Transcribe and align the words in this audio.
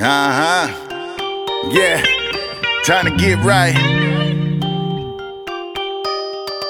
Uh 0.00 0.06
huh. 0.08 1.68
Yeah. 1.70 2.02
Time 2.86 3.04
to 3.04 3.14
get 3.14 3.38
right. 3.44 3.76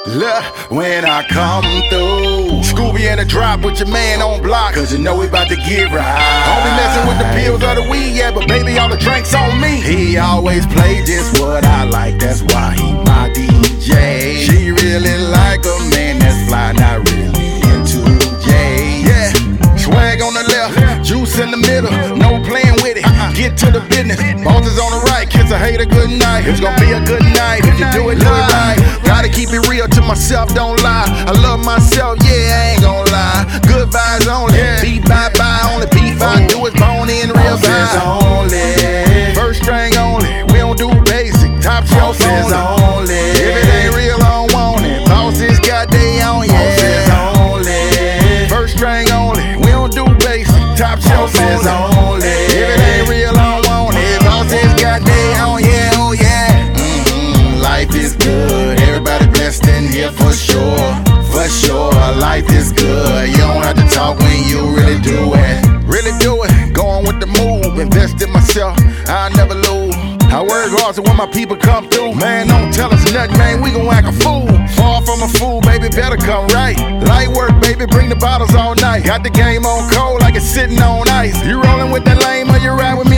Look, 0.09 0.45
when 0.73 1.05
I 1.05 1.25
come 1.29 1.63
through, 1.89 2.67
Scooby 2.67 3.09
in 3.09 3.19
the 3.19 3.25
drop 3.25 3.61
with 3.65 3.79
your 3.79 3.89
man 3.91 4.21
on 4.21 4.43
block, 4.43 4.75
cause 4.75 4.93
you 4.93 4.99
know 4.99 5.17
we 5.17 5.29
about 5.29 5.49
to 5.51 5.55
get 5.55 5.93
right. 5.93 6.49
Only 6.51 6.71
messing 6.75 7.07
with 7.07 7.19
the 7.19 7.31
pills 7.39 7.63
or 7.63 7.77
the 7.77 7.89
weed, 7.89 8.17
yeah, 8.17 8.33
but 8.33 8.49
baby, 8.49 8.77
all 8.79 8.89
the 8.89 8.97
drinks 8.97 9.33
on 9.35 9.61
me. 9.61 9.81
He 9.81 10.19
always 10.19 10.67
play 10.67 11.05
just 11.05 11.41
what 11.41 11.65
I 11.65 11.85
like, 11.85 12.19
that's 12.19 12.43
why 12.43 12.75
he 12.75 12.93
my 12.93 13.31
DJ. 13.33 14.39
She 14.39 14.73
really 14.73 15.17
like 15.31 15.65
a 15.65 15.79
man 15.95 16.19
that's 16.19 16.49
fly, 16.49 16.73
not 16.73 17.09
really 17.09 17.63
into 17.71 18.03
J. 18.45 19.03
Yeah, 19.07 19.33
swag 19.77 20.21
on 20.21 20.35
the 20.35 20.43
left, 20.49 21.05
juice 21.05 21.39
in 21.39 21.53
the 21.53 21.57
middle, 21.57 22.17
no 22.17 22.43
playing. 22.43 22.72
Get 23.43 23.59
to 23.59 23.73
the 23.75 23.83
business. 23.91 24.23
Bosses 24.47 24.79
on 24.79 24.95
the 24.95 25.03
right, 25.11 25.27
kiss 25.27 25.51
a 25.51 25.59
hater 25.59 25.83
good 25.83 26.15
night. 26.15 26.47
It's 26.47 26.63
gonna 26.63 26.79
be 26.79 26.95
a 26.95 27.03
good 27.03 27.27
night 27.35 27.67
if 27.67 27.75
you 27.75 27.91
do 27.91 28.15
it, 28.15 28.23
do 28.23 28.31
it 28.31 28.47
right. 28.55 28.79
Gotta 29.03 29.27
keep 29.27 29.51
it 29.51 29.67
real 29.67 29.89
to 29.89 30.01
myself, 30.07 30.55
don't 30.55 30.79
lie. 30.79 31.11
I 31.27 31.35
love 31.43 31.59
myself, 31.67 32.23
yeah, 32.23 32.55
I 32.55 32.63
ain't 32.71 32.83
gon' 32.87 33.03
lie. 33.11 33.43
Good 33.67 33.91
vibes 33.91 34.31
only, 34.31 34.63
beat 34.79 35.03
bye 35.11 35.35
bye 35.35 35.59
only. 35.75 35.91
Beef 35.91 36.23
I 36.23 36.47
do 36.47 36.63
is 36.71 36.75
bone 36.79 37.11
in 37.11 37.35
real 37.35 37.59
vibes 37.59 37.99
only. 37.99 39.35
First 39.35 39.67
string 39.67 39.91
only, 39.99 40.47
we 40.55 40.63
don't 40.63 40.79
do 40.79 40.87
basic. 41.03 41.51
Top 41.59 41.83
shelf 41.83 42.23
only. 42.23 43.11
If 43.43 43.59
it 43.59 43.67
ain't 43.75 43.91
real, 43.99 44.23
I 44.23 44.39
don't 44.39 44.55
want 44.55 44.87
it. 44.87 45.03
Bosses 45.11 45.59
got 45.59 45.91
they 45.91 46.23
own, 46.23 46.47
yeah. 46.47 47.43
only. 47.43 48.47
First 48.47 48.79
string 48.79 49.11
only, 49.11 49.59
we 49.59 49.75
don't 49.75 49.91
do 49.91 50.07
basic. 50.23 50.63
Top 50.79 51.03
shelf 51.03 51.35
only. 51.35 52.31
If 52.55 52.71
it 52.71 52.79
ain't 52.79 53.02
Bosses 55.05 55.37
got 55.39 55.63
yeah, 55.63 55.91
oh 55.95 56.13
yeah. 56.13 56.75
Mhm, 56.75 57.61
Life 57.63 57.95
is 57.95 58.15
good, 58.17 58.81
everybody 58.81 59.27
blessed 59.27 59.67
in 59.69 59.87
here 59.89 60.11
for 60.13 60.33
sure. 60.33 60.95
For 61.31 61.49
sure, 61.49 61.93
life 62.17 62.49
is 62.51 62.73
good. 62.73 63.29
You 63.31 63.37
don't 63.39 63.63
have 63.63 63.77
to 63.77 63.89
talk 63.95 64.19
when 64.19 64.45
you 64.45 64.61
really 64.77 65.01
do 65.01 65.33
it. 65.35 65.67
Really 65.87 66.17
do 66.19 66.43
it, 66.45 66.73
going 66.75 67.07
with 67.07 67.21
the 67.21 67.27
move. 67.27 67.79
Invest 67.79 68.23
in 68.23 68.31
myself, 68.33 68.77
I 69.09 69.31
never 69.37 69.55
lose. 69.55 69.95
I 70.33 70.41
work 70.41 70.71
hard 70.81 70.95
so 70.95 71.03
when 71.03 71.17
my 71.17 71.27
people 71.27 71.57
come 71.57 71.89
through, 71.91 72.15
man, 72.15 72.49
don't 72.49 72.73
tell 72.73 72.93
us 72.93 73.05
nothing, 73.13 73.37
man. 73.37 73.61
We 73.61 73.71
gon' 73.71 73.87
act 73.93 74.09
a 74.09 74.13
fool. 74.13 74.49
Far 74.77 75.03
from 75.05 75.23
a 75.23 75.29
fool, 75.29 75.61
baby, 75.61 75.89
better 75.91 76.17
come 76.17 76.47
right. 76.49 76.79
Light 77.05 77.29
work, 77.29 77.53
baby, 77.61 77.85
bring 77.85 78.09
the 78.09 78.17
bottles 78.17 78.55
all 78.55 78.75
night. 78.77 79.05
Got 79.05 79.25
the 79.25 79.31
game 79.31 79.67
on 79.67 79.91
cold 79.93 80.21
like 80.23 80.35
it's 80.35 80.47
sitting 80.47 80.81
on 80.81 81.07
ice. 81.09 81.37
You 81.45 81.61
rolling 81.61 81.91
with 81.93 82.05
that 82.05 82.23
lame 82.25 82.42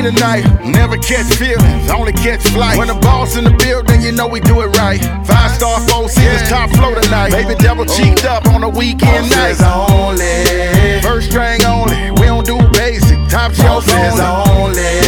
tonight? 0.04 0.44
Never 0.62 0.98
catch 0.98 1.32
feelings, 1.34 1.90
only 1.90 2.12
catch 2.12 2.42
flight. 2.52 2.76
When 2.76 2.88
the 2.88 2.94
boss 2.94 3.36
in 3.36 3.44
the 3.44 3.56
building, 3.56 4.02
you 4.02 4.12
know 4.12 4.28
we 4.28 4.40
do 4.40 4.60
it 4.60 4.76
right. 4.76 5.00
Five 5.24 5.50
star, 5.52 5.80
four 5.88 6.08
seasons, 6.08 6.48
top 6.48 6.68
flow 6.70 6.94
tonight. 6.94 7.30
Baby, 7.32 7.54
double 7.56 7.86
cheeked 7.86 8.24
up 8.24 8.46
on 8.48 8.62
a 8.62 8.68
weekend 8.68 9.30
night. 9.30 9.56
only. 9.64 11.00
First 11.00 11.30
string 11.30 11.64
only, 11.64 12.10
we 12.20 12.26
don't 12.28 12.44
do 12.44 12.60
basic. 12.76 13.16
Top 13.30 13.52
shelf 13.54 13.88
only. 13.88 14.76
It 14.76 15.03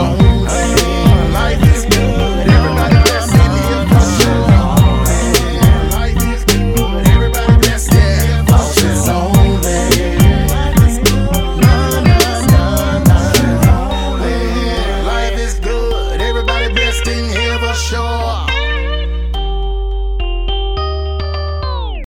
own. 0.00 0.69